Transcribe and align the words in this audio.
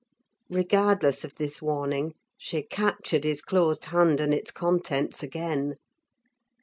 Regardless 0.49 1.23
of 1.23 1.35
this 1.35 1.61
warning, 1.61 2.15
she 2.35 2.63
captured 2.63 3.23
his 3.23 3.43
closed 3.43 3.85
hand 3.85 4.19
and 4.19 4.33
its 4.33 4.49
contents 4.49 5.21
again. 5.21 5.75